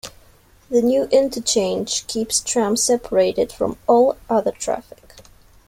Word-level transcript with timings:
The 0.71 0.81
new 0.81 1.03
interchange 1.11 2.07
keeps 2.07 2.39
trams 2.39 2.81
separated 2.81 3.51
from 3.51 3.77
all 3.85 4.17
other 4.31 4.49
traffic. 4.49 5.17